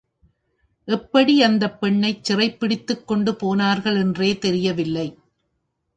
[0.87, 5.07] எப்படி அந்தப் பெண்ணைச் சிறைப் பிடித்துக் கொண்டு போனார்கள் என்றே தெரியவில்லை.